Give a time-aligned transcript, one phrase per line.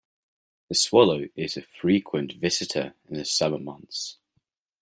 [0.69, 4.17] The swallow is a frequent visitor in the summer months.